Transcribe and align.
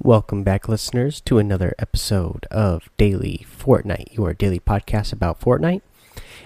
Welcome 0.00 0.44
back, 0.44 0.68
listeners, 0.68 1.20
to 1.22 1.38
another 1.38 1.74
episode 1.76 2.46
of 2.52 2.88
Daily 2.98 3.44
Fortnite, 3.44 4.14
your 4.14 4.32
daily 4.32 4.60
podcast 4.60 5.12
about 5.12 5.40
Fortnite. 5.40 5.82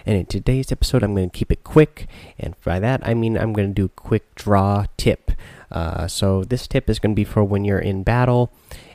And 0.07 0.17
in 0.17 0.25
today's 0.25 0.73
episode, 0.73 1.03
I'm 1.03 1.15
going 1.15 1.29
to 1.29 1.39
keep 1.39 1.53
it 1.53 1.63
quick. 1.63 2.07
And 2.39 2.55
by 2.65 2.81
that, 2.81 3.07
I 3.07 3.13
mean 3.13 3.37
I'm 3.37 3.53
going 3.53 3.69
to 3.69 3.75
do 3.75 3.85
a 3.85 3.91
quick 3.91 4.35
draw 4.37 4.87
tip. 4.97 5.33
Uh, 5.71 6.09
so, 6.09 6.45
this 6.45 6.67
tip 6.67 6.89
is 6.89 6.99
going 6.99 7.13
to 7.13 7.15
be 7.15 7.25
for 7.25 7.45
when 7.45 7.63
you're 7.63 7.79
in 7.79 8.03
battle 8.03 8.51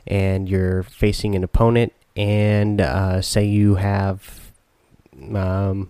and 0.08 0.48
you're 0.48 0.82
facing 0.82 1.36
an 1.36 1.44
opponent, 1.44 1.92
and 2.16 2.80
uh, 2.80 3.22
say 3.22 3.44
you 3.44 3.76
have, 3.76 4.50
um, 5.34 5.88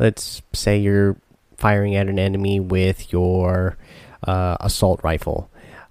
let's 0.00 0.42
say 0.52 0.76
you're 0.76 1.16
firing 1.56 1.94
at 1.94 2.08
an 2.08 2.18
enemy 2.18 2.58
with 2.58 3.12
your 3.12 3.76
uh, 4.24 4.56
assault 4.58 5.00
rifle 5.04 5.48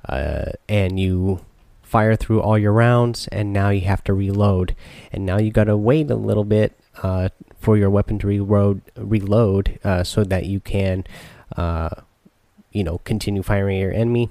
uh, 0.07 0.51
and 0.67 0.99
you 0.99 1.41
fire 1.81 2.15
through 2.15 2.41
all 2.41 2.57
your 2.57 2.73
rounds, 2.73 3.27
and 3.31 3.53
now 3.53 3.69
you 3.69 3.81
have 3.81 4.03
to 4.03 4.13
reload, 4.13 4.75
and 5.11 5.25
now 5.25 5.37
you 5.37 5.51
got 5.51 5.65
to 5.65 5.77
wait 5.77 6.09
a 6.09 6.15
little 6.15 6.43
bit 6.43 6.77
uh, 7.03 7.29
for 7.59 7.77
your 7.77 7.89
weapon 7.89 8.19
to 8.19 8.27
reload, 8.27 8.81
reload 8.97 9.79
uh, 9.83 10.03
so 10.03 10.23
that 10.23 10.45
you 10.45 10.59
can, 10.59 11.03
uh, 11.55 11.89
you 12.71 12.83
know, 12.83 12.97
continue 12.99 13.43
firing 13.43 13.79
your 13.79 13.93
enemy. 13.93 14.29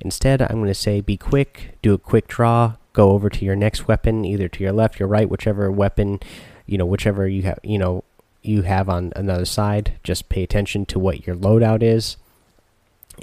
Instead, 0.00 0.42
I'm 0.42 0.64
to 0.66 0.74
say 0.74 1.00
be 1.00 1.16
quick, 1.16 1.78
do 1.82 1.94
a 1.94 1.98
quick 1.98 2.28
draw, 2.28 2.74
go 2.92 3.10
over 3.10 3.30
to 3.30 3.44
your 3.44 3.56
next 3.56 3.88
weapon, 3.88 4.24
either 4.24 4.48
to 4.48 4.62
your 4.62 4.72
left, 4.72 4.98
your 4.98 5.08
right, 5.08 5.28
whichever 5.28 5.70
weapon, 5.70 6.20
you 6.66 6.76
know, 6.76 6.86
whichever 6.86 7.26
you 7.28 7.42
have, 7.42 7.58
you 7.62 7.78
know, 7.78 8.04
you 8.42 8.62
have 8.62 8.88
on 8.88 9.12
another 9.16 9.44
side. 9.44 9.98
Just 10.02 10.28
pay 10.28 10.42
attention 10.42 10.86
to 10.86 10.98
what 10.98 11.26
your 11.26 11.36
loadout 11.36 11.82
is 11.82 12.16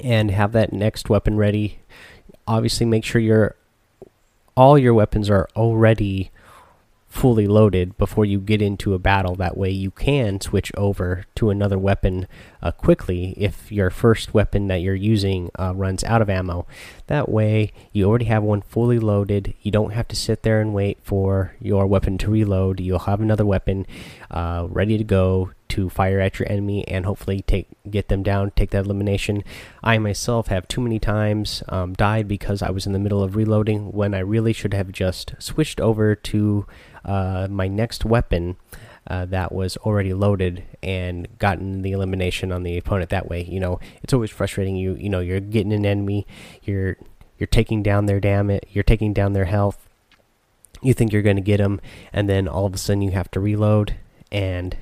and 0.00 0.30
have 0.30 0.52
that 0.52 0.72
next 0.72 1.08
weapon 1.08 1.36
ready. 1.36 1.78
Obviously, 2.46 2.86
make 2.86 3.04
sure 3.04 3.20
your 3.20 3.56
all 4.56 4.78
your 4.78 4.94
weapons 4.94 5.28
are 5.28 5.48
already 5.56 6.30
fully 7.14 7.46
loaded 7.46 7.96
before 7.96 8.24
you 8.24 8.40
get 8.40 8.60
into 8.60 8.92
a 8.92 8.98
battle. 8.98 9.36
That 9.36 9.56
way, 9.56 9.70
you 9.70 9.92
can 9.92 10.40
switch 10.40 10.72
over 10.76 11.24
to 11.36 11.48
another 11.48 11.78
weapon 11.78 12.26
uh, 12.60 12.72
quickly 12.72 13.34
if 13.36 13.70
your 13.70 13.88
first 13.88 14.34
weapon 14.34 14.66
that 14.66 14.80
you're 14.80 14.96
using 14.96 15.50
uh, 15.56 15.72
runs 15.76 16.02
out 16.02 16.20
of 16.20 16.28
ammo. 16.28 16.66
That 17.06 17.28
way, 17.28 17.72
you 17.92 18.06
already 18.08 18.24
have 18.24 18.42
one 18.42 18.62
fully 18.62 18.98
loaded. 18.98 19.54
You 19.62 19.70
don't 19.70 19.92
have 19.92 20.08
to 20.08 20.16
sit 20.16 20.42
there 20.42 20.60
and 20.60 20.74
wait 20.74 20.98
for 21.02 21.54
your 21.60 21.86
weapon 21.86 22.18
to 22.18 22.30
reload. 22.30 22.80
You'll 22.80 22.98
have 23.00 23.20
another 23.20 23.46
weapon 23.46 23.86
uh, 24.30 24.66
ready 24.68 24.98
to 24.98 25.04
go 25.04 25.50
to 25.74 25.90
fire 25.90 26.20
at 26.20 26.38
your 26.38 26.48
enemy 26.48 26.86
and 26.86 27.04
hopefully 27.04 27.42
take 27.42 27.66
get 27.90 28.06
them 28.06 28.22
down, 28.22 28.52
take 28.54 28.70
that 28.70 28.84
elimination. 28.84 29.42
I 29.82 29.98
myself 29.98 30.46
have 30.46 30.68
too 30.68 30.80
many 30.80 31.00
times 31.00 31.64
um, 31.68 31.94
died 31.94 32.28
because 32.28 32.62
I 32.62 32.70
was 32.70 32.86
in 32.86 32.92
the 32.92 33.00
middle 33.00 33.24
of 33.24 33.34
reloading 33.34 33.90
when 33.90 34.14
I 34.14 34.20
really 34.20 34.52
should 34.52 34.72
have 34.72 34.92
just 34.92 35.34
switched 35.40 35.80
over 35.80 36.14
to 36.14 36.66
uh, 37.04 37.48
my 37.50 37.66
next 37.66 38.04
weapon. 38.04 38.54
Uh, 39.08 39.24
that 39.26 39.50
was 39.52 39.76
already 39.78 40.14
loaded 40.14 40.62
and 40.80 41.26
gotten 41.38 41.82
the 41.82 41.90
elimination 41.90 42.52
on 42.52 42.62
the 42.62 42.78
opponent 42.78 43.10
that 43.10 43.28
way. 43.28 43.42
You 43.42 43.58
know, 43.58 43.80
it's 44.04 44.14
always 44.14 44.30
frustrating. 44.30 44.76
You 44.76 44.94
you 44.94 45.08
know 45.08 45.18
you're 45.18 45.40
getting 45.40 45.72
an 45.72 45.84
enemy, 45.84 46.24
you're 46.62 46.96
you're 47.36 47.48
taking 47.48 47.82
down 47.82 48.06
their 48.06 48.20
damage, 48.20 48.62
you're 48.70 48.84
taking 48.84 49.12
down 49.12 49.32
their 49.32 49.46
health. 49.46 49.88
You 50.82 50.94
think 50.94 51.12
you're 51.12 51.22
going 51.22 51.36
to 51.36 51.42
get 51.42 51.56
them, 51.56 51.80
and 52.12 52.28
then 52.28 52.46
all 52.46 52.64
of 52.64 52.74
a 52.74 52.78
sudden 52.78 53.02
you 53.02 53.10
have 53.10 53.30
to 53.32 53.40
reload, 53.40 53.96
and 54.30 54.76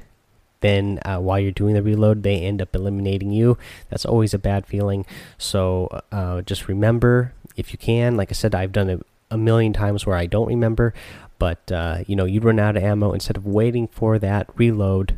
then 0.63 0.99
uh, 1.05 1.19
while 1.19 1.39
you're 1.39 1.53
doing 1.53 1.75
the 1.75 1.83
reload, 1.83 2.23
they 2.23 2.39
end 2.41 2.63
up 2.63 2.75
eliminating 2.75 3.33
you. 3.33 3.59
That's 3.91 4.05
always 4.07 4.33
a 4.33 4.39
bad 4.39 4.67
feeling. 4.67 5.05
So 5.39 6.03
uh, 6.11 6.43
just 6.43 6.69
remember, 6.69 7.35
if 7.57 7.73
you 7.73 7.79
can, 7.79 8.17
like 8.17 8.31
I 8.31 8.35
said, 8.35 8.55
I've 8.55 8.73
done 8.73 8.89
it 8.89 9.07
a 9.31 9.37
million 9.37 9.73
times 9.73 10.07
where 10.07 10.17
I 10.17 10.27
don't 10.27 10.49
remember, 10.49 10.95
but 11.39 11.71
uh, 11.71 12.05
you 12.07 12.17
know, 12.17 12.25
you'd 12.25 12.45
run 12.45 12.59
out 12.59 12.77
of 12.77 12.83
ammo 12.83 13.13
instead 13.13 13.37
of 13.37 13.47
waiting 13.47 13.89
for 13.89 14.19
that 14.19 14.49
reload. 14.57 15.17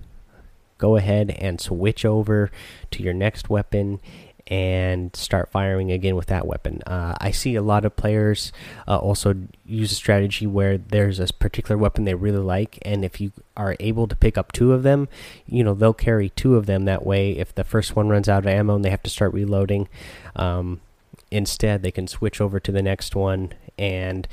Go 0.79 0.97
ahead 0.97 1.31
and 1.31 1.61
switch 1.61 2.05
over 2.05 2.51
to 2.91 3.03
your 3.03 3.15
next 3.15 3.49
weapon 3.49 4.01
and 4.47 5.15
start 5.17 5.51
firing 5.51 5.91
again 5.91 6.17
with 6.17 6.27
that 6.27 6.47
weapon. 6.47 6.83
Uh, 6.87 7.15
I 7.19 7.31
see 7.31 7.55
a 7.55 7.63
lot 7.63 7.85
of 7.85 7.97
players 7.97 8.53
uh, 8.87 8.99
also 8.99 9.35
use 9.65 9.91
a 9.93 9.95
strategy 9.95 10.47
where 10.47 10.77
there's 10.77 11.19
a 11.19 11.27
particular 11.29 11.79
weapon 11.79 12.05
they 12.05 12.15
really 12.15 12.39
like, 12.39 12.79
and 12.83 13.05
if 13.05 13.21
you 13.21 13.33
are 13.57 13.77
able 13.81 14.07
to 14.07 14.17
pick 14.17 14.37
up 14.37 14.53
two 14.53 14.73
of 14.73 14.83
them, 14.83 15.09
you 15.47 15.65
know 15.65 15.75
they'll 15.75 15.95
carry 15.95 16.29
two 16.29 16.57
of 16.57 16.67
them. 16.67 16.85
That 16.85 17.07
way, 17.07 17.33
if 17.33 17.55
the 17.55 17.65
first 17.65 17.97
one 17.97 18.09
runs 18.09 18.29
out 18.29 18.45
of 18.45 18.47
ammo 18.47 18.77
and 18.77 18.85
they 18.85 18.91
have 18.91 19.03
to 19.05 19.11
start 19.11 19.33
reloading, 19.33 19.89
um, 20.37 20.81
instead 21.31 21.83
they 21.83 21.91
can 21.91 22.07
switch 22.07 22.41
over 22.41 22.61
to 22.61 22.73
the 22.73 22.83
next 22.83 23.17
one 23.17 23.53
and 23.79 24.29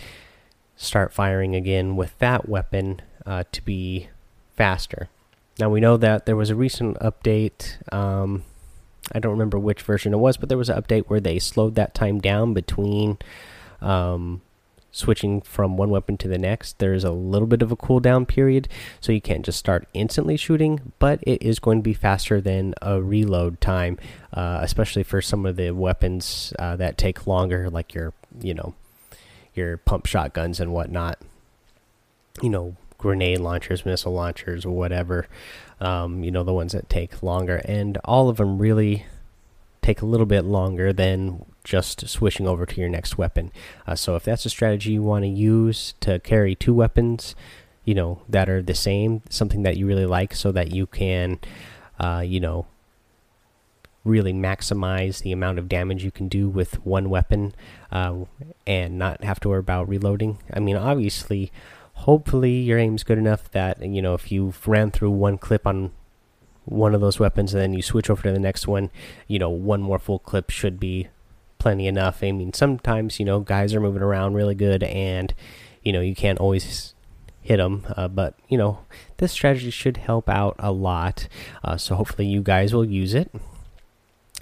start 0.76 1.14
firing 1.14 1.56
again 1.56 1.96
with 1.96 2.18
that 2.20 2.50
weapon 2.50 3.02
uh, 3.26 3.44
to 3.52 3.62
be 3.64 4.10
faster. 4.56 5.08
Now 5.60 5.70
we 5.70 5.80
know 5.80 5.96
that 5.98 6.26
there 6.26 6.36
was 6.36 6.50
a 6.50 6.56
recent 6.56 6.98
update. 7.00 7.78
Um, 7.94 8.44
I 9.14 9.20
don't 9.20 9.32
remember 9.32 9.60
which 9.60 9.82
version 9.82 10.14
it 10.14 10.18
was, 10.18 10.38
but 10.38 10.50
there 10.50 10.58
was 10.58 10.70
an 10.70 10.82
update 10.82 11.06
where 11.08 11.20
they 11.20 11.40
slowed 11.40 11.76
that 11.76 11.94
time 11.94 12.20
down 12.20 12.54
between 12.54 13.18
um, 13.82 14.42
switching 14.92 15.42
from 15.42 15.78
one 15.78 15.90
weapon 15.90 16.18
to 16.18 16.28
the 16.28 16.38
next. 16.38 16.80
There's 16.80 17.04
a 17.04 17.12
little 17.12 17.48
bit 17.48 17.62
of 17.62 17.72
a 17.72 17.78
cooldown 17.78 18.28
period, 18.28 18.68
so 19.00 19.12
you 19.12 19.22
can't 19.22 19.46
just 19.46 19.60
start 19.60 19.88
instantly 19.94 20.38
shooting, 20.38 20.94
but 21.00 21.20
it 21.24 21.42
is 21.42 21.60
going 21.60 21.80
to 21.80 21.84
be 21.84 21.94
faster 21.94 22.42
than 22.42 22.76
a 22.82 23.02
reload 23.02 23.62
time, 23.62 23.98
uh, 24.34 24.60
especially 24.62 25.04
for 25.04 25.22
some 25.22 25.46
of 25.46 25.56
the 25.56 25.72
weapons 25.72 26.54
uh, 26.60 26.76
that 26.76 26.98
take 26.98 27.26
longer, 27.26 27.70
like 27.70 27.94
your, 27.94 28.14
you 28.42 28.54
know, 28.54 28.76
your 29.54 29.78
pump 29.78 30.06
shotguns 30.06 30.60
and 30.60 30.74
whatnot. 30.74 31.20
You 32.42 32.50
know, 32.50 32.76
grenade 33.02 33.40
launchers, 33.40 33.86
missile 33.86 34.14
launchers, 34.14 34.66
whatever. 34.66 35.28
Um, 35.80 36.24
you 36.24 36.30
know, 36.30 36.44
the 36.44 36.54
ones 36.54 36.74
that 36.74 36.90
take 36.90 37.24
longer, 37.24 37.62
and 37.66 37.98
all 38.06 38.30
of 38.30 38.38
them 38.38 38.60
really 38.60 39.06
take 39.82 40.02
a 40.02 40.06
little 40.06 40.28
bit 40.28 40.46
longer 40.46 40.94
than 40.94 41.44
just 41.64 42.08
switching 42.08 42.48
over 42.48 42.68
to 42.68 42.80
your 42.80 42.90
next 42.90 43.18
weapon. 43.18 43.52
Uh, 43.88 43.96
so 43.96 44.16
if 44.16 44.24
that's 44.24 44.46
a 44.46 44.50
strategy 44.50 44.92
you 44.92 45.02
want 45.02 45.24
to 45.24 45.28
use 45.28 45.96
to 46.00 46.20
carry 46.20 46.54
two 46.54 46.74
weapons, 46.74 47.36
you 47.84 47.96
know, 47.96 48.22
that 48.30 48.48
are 48.48 48.62
the 48.62 48.76
same, 48.76 49.24
something 49.30 49.64
that 49.64 49.78
you 49.78 49.88
really 49.88 50.06
like, 50.06 50.36
so 50.36 50.52
that 50.52 50.72
you 50.72 50.86
can, 50.86 51.40
uh, 52.00 52.24
you 52.24 52.40
know, 52.40 52.68
really 54.04 54.34
maximize 54.34 55.24
the 55.24 55.32
amount 55.32 55.60
of 55.60 55.68
damage 55.68 56.04
you 56.04 56.12
can 56.12 56.28
do 56.28 56.48
with 56.48 56.84
one 56.86 57.10
weapon 57.10 57.54
uh, 57.92 58.16
and 58.66 58.98
not 58.98 59.24
have 59.24 59.40
to 59.40 59.50
worry 59.50 59.60
about 59.60 59.90
reloading. 59.90 60.38
I 60.54 60.60
mean, 60.60 60.76
obviously 60.76 61.52
hopefully 62.02 62.54
your 62.54 62.80
aim's 62.80 63.04
good 63.04 63.18
enough 63.18 63.52
that 63.52 63.82
you 63.84 64.02
know 64.02 64.14
if 64.16 64.32
you 64.32 64.54
ran 64.66 64.90
through 64.90 65.12
one 65.12 65.38
clip 65.38 65.68
on 65.68 65.92
one 66.66 66.96
of 66.96 67.02
those 67.02 67.20
weapons 67.20 67.54
and 67.54 67.62
then 67.62 67.74
you 67.74 67.82
switch 67.82 68.10
over 68.10 68.24
to 68.24 68.32
the 68.32 68.40
next 68.40 68.68
one 68.68 68.90
you 69.28 69.38
know 69.38 69.50
one 69.50 69.82
more 69.82 70.00
full 70.00 70.20
clip 70.20 70.50
should 70.50 70.80
be 70.80 71.08
plenty 71.60 71.86
enough. 71.86 72.24
I 72.24 72.32
mean 72.32 72.54
sometimes 72.54 73.20
you 73.20 73.26
know 73.26 73.40
guys 73.40 73.76
are 73.76 73.80
moving 73.80 74.02
around 74.02 74.34
really 74.34 74.56
good 74.56 74.82
and 74.84 75.32
you 75.84 75.94
know 75.94 76.02
you 76.02 76.16
can't 76.16 76.40
always 76.40 76.96
hit 77.40 77.58
them 77.58 77.86
uh, 77.96 78.08
but 78.08 78.36
you 78.50 78.58
know 78.58 78.80
this 79.18 79.32
strategy 79.32 79.70
should 79.70 79.98
help 79.98 80.28
out 80.28 80.56
a 80.58 80.72
lot. 80.72 81.28
Uh, 81.64 81.78
so 81.78 81.94
hopefully 81.94 82.28
you 82.28 82.42
guys 82.42 82.74
will 82.74 82.86
use 82.86 83.14
it 83.14 83.32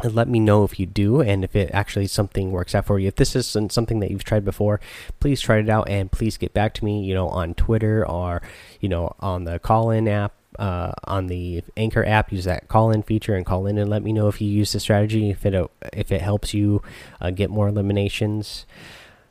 let 0.03 0.27
me 0.27 0.39
know 0.39 0.63
if 0.63 0.79
you 0.79 0.85
do 0.85 1.21
and 1.21 1.43
if 1.43 1.55
it 1.55 1.69
actually 1.73 2.07
something 2.07 2.51
works 2.51 2.73
out 2.75 2.85
for 2.85 2.99
you. 2.99 3.07
If 3.07 3.15
this 3.15 3.35
isn't 3.35 3.71
something 3.71 3.99
that 3.99 4.11
you've 4.11 4.23
tried 4.23 4.45
before 4.45 4.79
please 5.19 5.41
try 5.41 5.57
it 5.57 5.69
out 5.69 5.89
and 5.89 6.11
please 6.11 6.37
get 6.37 6.53
back 6.53 6.73
to 6.73 6.85
me 6.85 7.03
you 7.03 7.13
know 7.13 7.27
on 7.29 7.53
twitter 7.53 8.07
or 8.07 8.41
you 8.79 8.89
know 8.89 9.15
on 9.19 9.43
the 9.43 9.59
call 9.59 9.91
in 9.91 10.07
app 10.07 10.33
uh, 10.57 10.91
on 11.05 11.27
the 11.27 11.63
anchor 11.77 12.05
app. 12.05 12.31
Use 12.31 12.43
that 12.43 12.67
call 12.67 12.91
in 12.91 13.01
feature 13.01 13.35
and 13.35 13.45
call 13.45 13.65
in 13.65 13.77
and 13.77 13.89
let 13.89 14.03
me 14.03 14.11
know 14.11 14.27
if 14.27 14.41
you 14.41 14.49
use 14.49 14.73
the 14.73 14.79
strategy 14.79 15.29
if 15.29 15.45
it 15.45 15.71
if 15.93 16.11
it 16.11 16.21
helps 16.21 16.53
you 16.53 16.81
uh, 17.21 17.31
get 17.31 17.49
more 17.49 17.67
eliminations. 17.69 18.65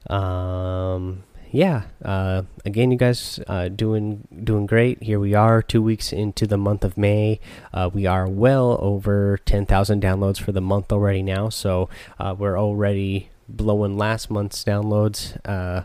Um 0.09 1.25
yeah, 1.51 1.85
uh, 2.05 2.43
again, 2.65 2.91
you 2.91 2.99
guys 2.99 3.41
uh, 3.47 3.69
doing 3.69 4.27
doing 4.45 4.67
great. 4.67 5.03
Here 5.03 5.19
we 5.19 5.35
are, 5.35 5.63
two 5.63 5.83
weeks 5.83 6.13
into 6.13 6.47
the 6.47 6.57
month 6.57 6.85
of 6.85 6.99
May. 6.99 7.41
Uh, 7.73 7.91
we 7.93 8.07
are 8.07 8.29
well 8.29 8.79
over 8.81 9.39
ten 9.45 9.67
thousand 9.67 10.03
downloads 10.03 10.41
for 10.41 10.53
the 10.53 10.61
month 10.61 10.93
already 10.93 11.23
now. 11.23 11.49
So 11.49 11.89
uh, 12.19 12.35
we're 12.39 12.59
already 12.59 13.31
blowing 13.49 13.97
last 13.97 14.31
month's 14.31 14.63
downloads 14.63 15.39
uh, 15.45 15.85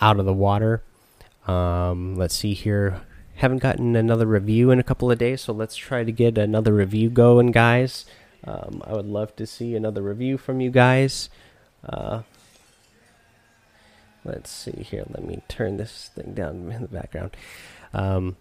out 0.00 0.18
of 0.18 0.26
the 0.26 0.32
water. 0.32 0.82
Um, 1.46 2.16
let's 2.16 2.34
see 2.34 2.54
here. 2.54 3.02
Haven't 3.36 3.58
gotten 3.58 3.94
another 3.94 4.26
review 4.26 4.70
in 4.70 4.78
a 4.78 4.82
couple 4.82 5.10
of 5.10 5.18
days, 5.18 5.42
so 5.42 5.52
let's 5.52 5.76
try 5.76 6.04
to 6.04 6.12
get 6.12 6.38
another 6.38 6.72
review 6.72 7.10
going, 7.10 7.52
guys. 7.52 8.06
Um, 8.44 8.82
I 8.86 8.94
would 8.94 9.06
love 9.06 9.36
to 9.36 9.46
see 9.46 9.76
another 9.76 10.02
review 10.02 10.38
from 10.38 10.60
you 10.60 10.70
guys. 10.70 11.28
Let's 14.26 14.50
see 14.50 14.82
here. 14.82 15.04
Let 15.08 15.24
me 15.24 15.42
turn 15.48 15.76
this 15.76 16.10
thing 16.14 16.34
down 16.34 16.70
in 16.72 16.82
the 16.82 16.88
background. 16.88 17.36
Um, 17.94 18.36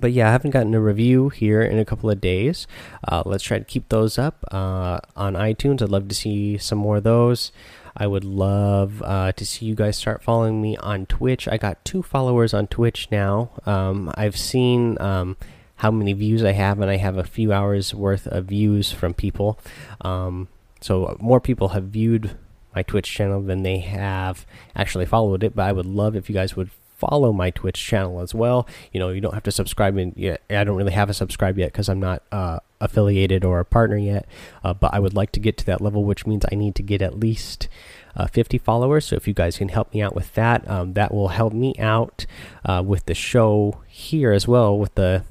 but 0.00 0.12
yeah, 0.12 0.28
I 0.28 0.32
haven't 0.32 0.50
gotten 0.50 0.74
a 0.74 0.80
review 0.80 1.30
here 1.30 1.62
in 1.62 1.78
a 1.78 1.84
couple 1.84 2.10
of 2.10 2.20
days. 2.20 2.66
Uh, 3.06 3.22
let's 3.24 3.44
try 3.44 3.58
to 3.58 3.64
keep 3.64 3.88
those 3.88 4.18
up 4.18 4.44
uh, 4.50 4.98
on 5.16 5.34
iTunes. 5.34 5.80
I'd 5.80 5.88
love 5.88 6.08
to 6.08 6.14
see 6.14 6.58
some 6.58 6.78
more 6.78 6.96
of 6.96 7.04
those. 7.04 7.52
I 7.96 8.06
would 8.06 8.24
love 8.24 9.02
uh, 9.02 9.32
to 9.32 9.46
see 9.46 9.66
you 9.66 9.74
guys 9.74 9.96
start 9.96 10.22
following 10.22 10.60
me 10.60 10.76
on 10.76 11.06
Twitch. 11.06 11.48
I 11.48 11.56
got 11.56 11.84
two 11.84 12.02
followers 12.02 12.52
on 12.52 12.66
Twitch 12.66 13.08
now. 13.10 13.50
Um, 13.66 14.12
I've 14.14 14.36
seen 14.36 15.00
um, 15.00 15.36
how 15.76 15.90
many 15.90 16.12
views 16.12 16.44
I 16.44 16.52
have, 16.52 16.80
and 16.80 16.90
I 16.90 16.96
have 16.96 17.16
a 17.16 17.24
few 17.24 17.52
hours 17.52 17.94
worth 17.94 18.26
of 18.26 18.46
views 18.46 18.92
from 18.92 19.14
people. 19.14 19.58
Um, 20.02 20.48
so 20.80 21.16
more 21.18 21.40
people 21.40 21.68
have 21.68 21.84
viewed 21.84 22.36
my 22.78 22.84
Twitch 22.84 23.10
channel 23.12 23.42
than 23.42 23.64
they 23.64 23.78
have 23.78 24.46
actually 24.76 25.04
followed 25.04 25.42
it. 25.42 25.56
But 25.56 25.66
I 25.66 25.72
would 25.72 25.84
love 25.84 26.14
if 26.14 26.28
you 26.28 26.34
guys 26.34 26.54
would 26.54 26.70
follow 26.96 27.32
my 27.32 27.50
Twitch 27.50 27.84
channel 27.84 28.20
as 28.20 28.36
well. 28.36 28.68
You 28.92 29.00
know, 29.00 29.08
you 29.08 29.20
don't 29.20 29.34
have 29.34 29.42
to 29.44 29.50
subscribe 29.50 29.98
in 29.98 30.12
yet. 30.16 30.42
I 30.48 30.62
don't 30.62 30.76
really 30.76 30.92
have 30.92 31.10
a 31.10 31.14
subscribe 31.14 31.58
yet 31.58 31.72
because 31.72 31.88
I'm 31.88 31.98
not 31.98 32.22
uh, 32.30 32.60
affiliated 32.80 33.44
or 33.44 33.58
a 33.58 33.64
partner 33.64 33.96
yet. 33.96 34.28
Uh, 34.62 34.74
but 34.74 34.94
I 34.94 35.00
would 35.00 35.14
like 35.14 35.32
to 35.32 35.40
get 35.40 35.56
to 35.58 35.66
that 35.66 35.80
level, 35.80 36.04
which 36.04 36.24
means 36.24 36.44
I 36.52 36.54
need 36.54 36.76
to 36.76 36.84
get 36.84 37.02
at 37.02 37.18
least 37.18 37.68
uh, 38.14 38.28
50 38.28 38.58
followers. 38.58 39.06
So 39.06 39.16
if 39.16 39.26
you 39.26 39.34
guys 39.34 39.58
can 39.58 39.70
help 39.70 39.92
me 39.92 40.00
out 40.00 40.14
with 40.14 40.34
that, 40.34 40.68
um, 40.70 40.92
that 40.92 41.12
will 41.12 41.28
help 41.28 41.52
me 41.52 41.74
out 41.80 42.26
uh, 42.64 42.84
with 42.86 43.06
the 43.06 43.14
show 43.14 43.80
here 43.88 44.30
as 44.30 44.46
well 44.46 44.78
with 44.78 44.94
the. 44.94 45.24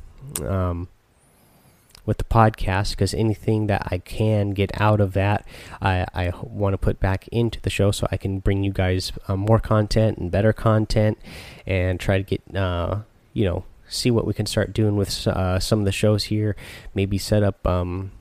Um, 0.46 0.90
with 2.08 2.18
the 2.18 2.24
podcast 2.24 2.92
because 2.92 3.14
anything 3.14 3.68
that 3.68 3.84
I 3.92 4.00
can 4.00 4.52
get 4.52 4.72
out 4.82 5.00
of 5.00 5.14
that, 5.14 5.46
I, 5.80 6.08
I 6.16 6.32
want 6.42 6.74
to 6.74 6.78
put 6.78 7.00
back 7.00 7.28
into 7.28 7.62
the 7.62 7.70
show 7.70 7.92
so 7.92 8.08
I 8.10 8.18
can 8.18 8.40
bring 8.40 8.64
you 8.64 8.72
guys 8.72 9.12
uh, 9.28 9.36
more 9.36 9.60
content 9.60 10.18
and 10.18 10.32
better 10.32 10.54
content 10.54 11.20
and 11.68 12.00
try 12.00 12.18
to 12.18 12.24
get, 12.24 12.56
uh, 12.56 13.02
you 13.34 13.46
know, 13.46 13.66
see 13.90 14.10
what 14.10 14.26
we 14.26 14.34
can 14.34 14.46
start 14.46 14.74
doing 14.74 14.96
with 14.96 15.28
uh, 15.28 15.60
some 15.60 15.80
of 15.80 15.86
the 15.86 15.92
shows 15.92 16.24
here. 16.26 16.56
Maybe 16.96 17.18
set 17.18 17.44
up 17.44 17.68
um, 17.68 18.12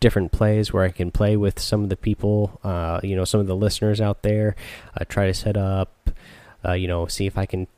different 0.00 0.32
plays 0.32 0.72
where 0.72 0.84
I 0.84 0.90
can 0.90 1.12
play 1.12 1.36
with 1.36 1.60
some 1.60 1.84
of 1.84 1.90
the 1.90 1.96
people, 1.96 2.60
uh, 2.64 3.00
you 3.04 3.14
know, 3.14 3.24
some 3.24 3.40
of 3.40 3.46
the 3.46 3.56
listeners 3.56 4.00
out 4.00 4.22
there. 4.22 4.56
Uh, 5.00 5.04
try 5.08 5.26
to 5.26 5.34
set 5.34 5.56
up, 5.56 6.10
uh, 6.64 6.72
you 6.72 6.88
know, 6.88 7.06
see 7.06 7.26
if 7.26 7.38
I 7.38 7.46
can 7.46 7.68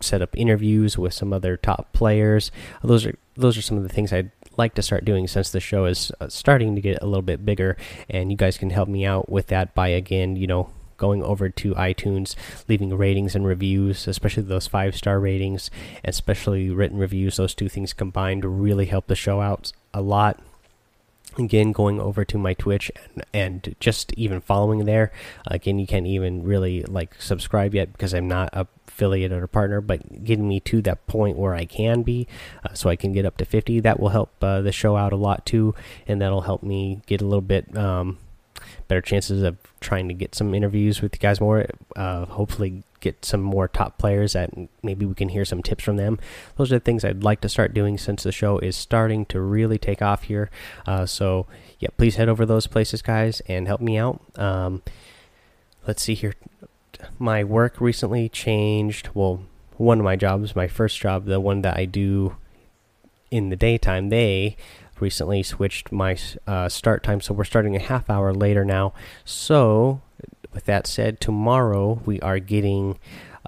set 0.00 0.20
up 0.20 0.36
interviews 0.36 0.98
with 0.98 1.14
some 1.14 1.32
other 1.32 1.56
top 1.56 1.92
players. 1.92 2.50
those 2.82 3.06
are 3.06 3.16
those 3.36 3.56
are 3.56 3.62
some 3.62 3.76
of 3.76 3.82
the 3.82 3.88
things 3.88 4.12
I'd 4.12 4.30
like 4.56 4.74
to 4.74 4.82
start 4.82 5.04
doing 5.04 5.26
since 5.26 5.50
the 5.50 5.60
show 5.60 5.84
is 5.86 6.12
uh, 6.20 6.28
starting 6.28 6.74
to 6.74 6.80
get 6.80 7.02
a 7.02 7.06
little 7.06 7.22
bit 7.22 7.44
bigger 7.44 7.76
and 8.08 8.30
you 8.30 8.36
guys 8.36 8.58
can 8.58 8.70
help 8.70 8.88
me 8.88 9.04
out 9.04 9.28
with 9.28 9.48
that 9.48 9.74
by 9.74 9.88
again 9.88 10.36
you 10.36 10.46
know 10.46 10.70
going 11.02 11.22
over 11.24 11.48
to 11.48 11.74
iTunes, 11.74 12.36
leaving 12.68 12.96
ratings 12.96 13.34
and 13.34 13.44
reviews, 13.44 14.06
especially 14.06 14.44
those 14.44 14.68
five 14.68 14.94
star 14.94 15.18
ratings, 15.18 15.68
and 16.04 16.10
especially 16.10 16.70
written 16.70 16.96
reviews. 16.96 17.38
Those 17.38 17.56
two 17.56 17.68
things 17.68 17.92
combined 17.92 18.44
really 18.44 18.86
help 18.86 19.08
the 19.08 19.16
show 19.16 19.40
out 19.40 19.72
a 19.92 20.00
lot. 20.00 20.38
Again, 21.38 21.72
going 21.72 22.00
over 22.00 22.24
to 22.24 22.38
my 22.38 22.54
Twitch 22.54 22.90
and, 22.96 23.24
and 23.32 23.76
just 23.80 24.12
even 24.14 24.40
following 24.40 24.84
there. 24.84 25.12
Again, 25.46 25.78
you 25.78 25.86
can't 25.86 26.06
even 26.06 26.42
really 26.42 26.82
like 26.82 27.20
subscribe 27.20 27.74
yet 27.74 27.92
because 27.92 28.12
I'm 28.12 28.28
not 28.28 28.50
a 28.52 28.66
affiliate 28.92 29.32
or 29.32 29.42
a 29.42 29.48
partner, 29.48 29.80
but 29.80 30.24
getting 30.24 30.46
me 30.46 30.60
to 30.60 30.82
that 30.82 31.06
point 31.06 31.36
where 31.36 31.54
I 31.54 31.64
can 31.64 32.02
be, 32.02 32.28
uh, 32.64 32.74
so 32.74 32.90
I 32.90 32.96
can 32.96 33.12
get 33.12 33.24
up 33.24 33.36
to 33.38 33.44
50. 33.44 33.80
That 33.80 33.98
will 33.98 34.10
help 34.10 34.32
uh, 34.42 34.60
the 34.60 34.72
show 34.72 34.96
out 34.96 35.12
a 35.12 35.16
lot 35.16 35.46
too, 35.46 35.74
and 36.06 36.20
that'll 36.20 36.42
help 36.42 36.62
me 36.62 37.00
get 37.06 37.20
a 37.20 37.24
little 37.24 37.40
bit 37.40 37.76
um, 37.76 38.18
better 38.88 39.00
chances 39.00 39.42
of 39.42 39.56
trying 39.80 40.08
to 40.08 40.14
get 40.14 40.34
some 40.34 40.54
interviews 40.54 41.00
with 41.00 41.14
you 41.14 41.18
guys 41.18 41.40
more. 41.40 41.66
Uh, 41.96 42.26
hopefully, 42.26 42.84
get 43.02 43.24
some 43.24 43.42
more 43.42 43.68
top 43.68 43.98
players 43.98 44.32
that 44.32 44.50
maybe 44.82 45.04
we 45.04 45.14
can 45.14 45.28
hear 45.28 45.44
some 45.44 45.62
tips 45.62 45.84
from 45.84 45.96
them. 45.96 46.18
Those 46.56 46.72
are 46.72 46.76
the 46.76 46.84
things 46.84 47.04
I'd 47.04 47.22
like 47.22 47.42
to 47.42 47.48
start 47.50 47.74
doing 47.74 47.98
since 47.98 48.22
the 48.22 48.32
show 48.32 48.58
is 48.58 48.74
starting 48.76 49.26
to 49.26 49.40
really 49.40 49.78
take 49.78 50.00
off 50.00 50.22
here. 50.22 50.50
Uh, 50.86 51.04
so, 51.04 51.46
yeah, 51.78 51.90
please 51.98 52.16
head 52.16 52.30
over 52.30 52.46
those 52.46 52.66
places, 52.66 53.02
guys, 53.02 53.42
and 53.46 53.66
help 53.66 53.82
me 53.82 53.98
out. 53.98 54.22
Um, 54.38 54.82
let's 55.86 56.02
see 56.02 56.14
here 56.14 56.32
my 57.18 57.44
work 57.44 57.80
recently 57.80 58.28
changed. 58.28 59.10
Well, 59.14 59.42
one 59.76 59.98
of 59.98 60.04
my 60.04 60.16
jobs, 60.16 60.54
my 60.54 60.68
first 60.68 60.98
job, 60.98 61.26
the 61.26 61.40
one 61.40 61.62
that 61.62 61.76
I 61.76 61.84
do 61.84 62.36
in 63.30 63.48
the 63.48 63.56
daytime, 63.56 64.08
they 64.08 64.56
recently 65.00 65.42
switched 65.42 65.90
my 65.90 66.16
uh, 66.46 66.68
start 66.68 67.02
time. 67.02 67.20
So 67.20 67.34
we're 67.34 67.44
starting 67.44 67.74
a 67.74 67.80
half 67.80 68.08
hour 68.08 68.32
later 68.32 68.64
now. 68.64 68.92
So, 69.24 70.00
with 70.52 70.64
that 70.66 70.86
said, 70.86 71.20
tomorrow 71.20 72.00
we 72.04 72.20
are 72.20 72.38
getting, 72.38 72.98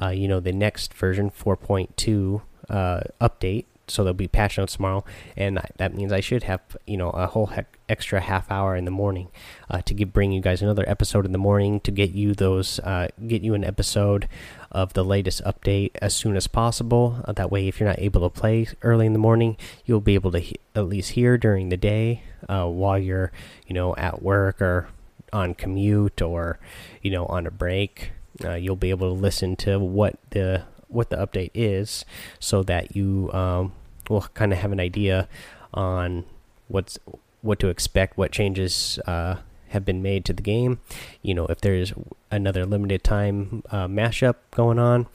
uh, 0.00 0.08
you 0.08 0.28
know, 0.28 0.40
the 0.40 0.52
next 0.52 0.94
version 0.94 1.30
4.2 1.30 2.42
uh, 2.68 3.00
update 3.20 3.66
so 3.88 4.02
there'll 4.02 4.14
be 4.14 4.28
patch 4.28 4.58
notes 4.58 4.76
tomorrow, 4.76 5.04
and 5.36 5.60
that 5.76 5.94
means 5.94 6.12
I 6.12 6.20
should 6.20 6.44
have 6.44 6.60
you 6.86 6.96
know 6.96 7.10
a 7.10 7.26
whole 7.26 7.50
extra 7.88 8.20
half 8.20 8.50
hour 8.50 8.76
in 8.76 8.84
the 8.84 8.90
morning 8.90 9.28
uh, 9.68 9.82
to 9.82 9.94
give, 9.94 10.12
bring 10.12 10.32
you 10.32 10.40
guys 10.40 10.62
another 10.62 10.84
episode 10.86 11.26
in 11.26 11.32
the 11.32 11.38
morning 11.38 11.80
to 11.80 11.90
get 11.90 12.12
you 12.12 12.34
those 12.34 12.78
uh, 12.80 13.08
get 13.26 13.42
you 13.42 13.54
an 13.54 13.64
episode 13.64 14.28
of 14.72 14.94
the 14.94 15.04
latest 15.04 15.42
update 15.44 15.90
as 16.00 16.14
soon 16.14 16.36
as 16.36 16.46
possible. 16.46 17.22
Uh, 17.26 17.32
that 17.32 17.50
way, 17.50 17.68
if 17.68 17.78
you're 17.78 17.88
not 17.88 17.98
able 17.98 18.28
to 18.28 18.30
play 18.30 18.66
early 18.82 19.06
in 19.06 19.12
the 19.12 19.18
morning, 19.18 19.56
you'll 19.84 20.00
be 20.00 20.14
able 20.14 20.32
to 20.32 20.42
at 20.74 20.86
least 20.86 21.10
hear 21.10 21.36
during 21.36 21.68
the 21.68 21.76
day 21.76 22.22
uh, 22.48 22.66
while 22.66 22.98
you're 22.98 23.32
you 23.66 23.74
know 23.74 23.94
at 23.96 24.22
work 24.22 24.62
or 24.62 24.88
on 25.34 25.54
commute 25.54 26.22
or 26.22 26.58
you 27.02 27.10
know 27.10 27.26
on 27.26 27.46
a 27.46 27.50
break. 27.50 28.12
Uh, 28.44 28.54
you'll 28.54 28.76
be 28.76 28.90
able 28.90 29.14
to 29.14 29.20
listen 29.20 29.56
to 29.56 29.78
what 29.78 30.18
the 30.30 30.62
what 30.88 31.10
the 31.10 31.16
update 31.16 31.50
is, 31.54 32.04
so 32.38 32.62
that 32.62 32.96
you 32.96 33.30
um, 33.32 33.72
will 34.08 34.22
kind 34.34 34.52
of 34.52 34.58
have 34.58 34.72
an 34.72 34.80
idea 34.80 35.28
on 35.72 36.24
what's 36.68 36.98
what 37.42 37.58
to 37.58 37.68
expect, 37.68 38.16
what 38.16 38.32
changes 38.32 38.98
uh, 39.06 39.36
have 39.68 39.84
been 39.84 40.00
made 40.00 40.24
to 40.24 40.32
the 40.32 40.42
game. 40.42 40.80
You 41.20 41.34
know, 41.34 41.46
if 41.46 41.60
there's 41.60 41.92
another 42.30 42.66
limited 42.66 43.04
time 43.04 43.62
uh, 43.70 43.86
mashup 43.86 44.36
going 44.50 44.78
on. 44.78 45.06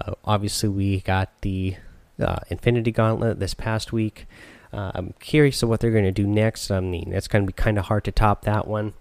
Uh, 0.00 0.14
obviously, 0.24 0.68
we 0.68 1.00
got 1.00 1.30
the 1.42 1.76
uh, 2.20 2.38
Infinity 2.48 2.90
Gauntlet 2.90 3.40
this 3.40 3.54
past 3.54 3.92
week. 3.92 4.26
Uh, 4.72 4.90
I'm 4.94 5.14
curious 5.20 5.62
of 5.62 5.68
what 5.68 5.80
they're 5.80 5.92
going 5.92 6.04
to 6.04 6.12
do 6.12 6.26
next. 6.26 6.70
I 6.70 6.80
mean, 6.80 7.12
it's 7.12 7.28
going 7.28 7.44
to 7.44 7.46
be 7.46 7.52
kind 7.52 7.78
of 7.78 7.86
hard 7.86 8.04
to 8.04 8.12
top 8.12 8.42
that 8.42 8.66
one. 8.66 8.94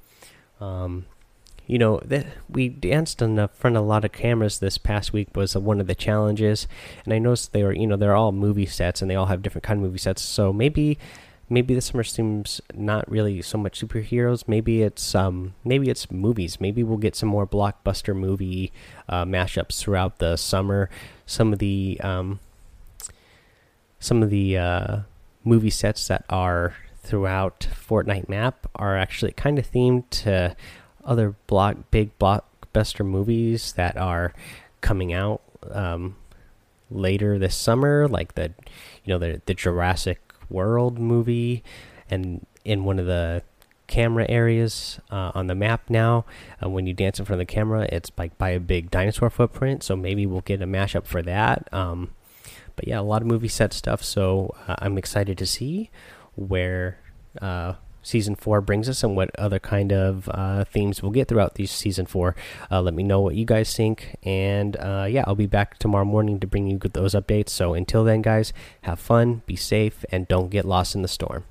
Um, 0.63 1.05
you 1.65 1.77
know 1.77 1.99
that 2.05 2.25
we 2.49 2.67
danced 2.67 3.21
in 3.21 3.35
front 3.53 3.77
of 3.77 3.83
a 3.83 3.87
lot 3.87 4.03
of 4.03 4.11
cameras 4.11 4.59
this 4.59 4.77
past 4.77 5.13
week 5.13 5.29
was 5.35 5.55
one 5.55 5.79
of 5.79 5.87
the 5.87 5.95
challenges. 5.95 6.67
And 7.05 7.13
i 7.13 7.19
noticed 7.19 7.53
they 7.53 7.63
were 7.63 7.73
you 7.73 7.87
know 7.87 7.95
they're 7.95 8.15
all 8.15 8.31
movie 8.31 8.65
sets 8.65 9.01
and 9.01 9.09
they 9.09 9.15
all 9.15 9.27
have 9.27 9.41
different 9.41 9.63
kind 9.63 9.79
of 9.79 9.83
movie 9.83 9.97
sets. 9.97 10.21
So 10.21 10.51
maybe 10.51 10.97
maybe 11.49 11.73
the 11.75 11.81
summer 11.81 12.03
seems 12.03 12.61
not 12.73 13.09
really 13.09 13.41
so 13.41 13.57
much 13.57 13.79
superheroes. 13.79 14.47
Maybe 14.47 14.81
it's 14.81 15.15
um 15.15 15.53
maybe 15.63 15.89
it's 15.89 16.11
movies. 16.11 16.59
Maybe 16.59 16.83
we'll 16.83 16.97
get 16.97 17.15
some 17.15 17.29
more 17.29 17.47
blockbuster 17.47 18.15
movie 18.15 18.71
uh, 19.07 19.25
mashups 19.25 19.79
throughout 19.79 20.19
the 20.19 20.35
summer. 20.37 20.89
Some 21.25 21.53
of 21.53 21.59
the 21.59 21.99
um 22.03 22.39
some 23.99 24.21
of 24.21 24.29
the 24.29 24.57
uh 24.57 24.97
movie 25.45 25.69
sets 25.69 26.07
that 26.07 26.25
are 26.29 26.75
throughout 27.03 27.67
Fortnite 27.71 28.29
map 28.29 28.67
are 28.75 28.97
actually 28.97 29.33
kind 29.33 29.59
of 29.59 29.69
themed 29.69 30.09
to 30.09 30.55
other 31.03 31.35
block 31.47 31.77
big 31.91 32.17
blockbuster 32.17 33.05
movies 33.05 33.73
that 33.73 33.97
are 33.97 34.33
coming 34.81 35.13
out 35.13 35.41
um, 35.71 36.15
later 36.89 37.37
this 37.37 37.55
summer, 37.55 38.07
like 38.07 38.35
the 38.35 38.53
you 39.03 39.13
know 39.13 39.19
the 39.19 39.41
the 39.45 39.53
Jurassic 39.53 40.19
World 40.49 40.97
movie, 40.97 41.63
and 42.09 42.45
in 42.63 42.83
one 42.83 42.99
of 42.99 43.05
the 43.05 43.43
camera 43.87 44.25
areas 44.29 44.99
uh, 45.11 45.31
on 45.35 45.47
the 45.47 45.55
map 45.55 45.89
now. 45.89 46.25
Uh, 46.63 46.69
when 46.69 46.87
you 46.87 46.93
dance 46.93 47.19
in 47.19 47.25
front 47.25 47.39
of 47.41 47.47
the 47.47 47.53
camera, 47.53 47.87
it's 47.91 48.11
like 48.17 48.35
by 48.37 48.49
a 48.49 48.59
big 48.59 48.89
dinosaur 48.89 49.29
footprint. 49.29 49.83
So 49.83 49.95
maybe 49.95 50.25
we'll 50.25 50.41
get 50.41 50.61
a 50.61 50.65
mashup 50.65 51.05
for 51.05 51.21
that. 51.21 51.67
Um, 51.71 52.11
but 52.75 52.87
yeah, 52.87 52.99
a 52.99 53.01
lot 53.01 53.21
of 53.21 53.27
movie 53.27 53.47
set 53.47 53.73
stuff. 53.73 54.03
So 54.03 54.55
uh, 54.67 54.75
I'm 54.79 54.97
excited 54.97 55.37
to 55.37 55.45
see 55.45 55.91
where 56.35 56.99
uh, 57.41 57.73
season 58.01 58.35
four 58.35 58.61
brings 58.61 58.87
us 58.89 59.03
and 59.03 59.15
what 59.15 59.31
other 59.39 59.59
kind 59.59 59.91
of 59.91 60.29
uh, 60.29 60.63
themes 60.65 61.01
we'll 61.01 61.11
get 61.11 61.27
throughout 61.27 61.55
these 61.55 61.71
season 61.71 62.05
four. 62.05 62.35
Uh, 62.69 62.81
let 62.81 62.93
me 62.93 63.03
know 63.03 63.21
what 63.21 63.35
you 63.35 63.45
guys 63.45 63.75
think, 63.75 64.17
and 64.23 64.75
uh, 64.77 65.07
yeah, 65.09 65.23
I'll 65.25 65.35
be 65.35 65.47
back 65.47 65.79
tomorrow 65.79 66.05
morning 66.05 66.39
to 66.39 66.47
bring 66.47 66.67
you 66.67 66.77
those 66.77 67.13
updates. 67.13 67.49
So 67.49 67.73
until 67.73 68.03
then, 68.03 68.21
guys, 68.21 68.53
have 68.81 68.99
fun, 68.99 69.41
be 69.45 69.55
safe, 69.55 70.05
and 70.11 70.27
don't 70.27 70.49
get 70.49 70.65
lost 70.65 70.95
in 70.95 71.01
the 71.01 71.07
storm. 71.07 71.45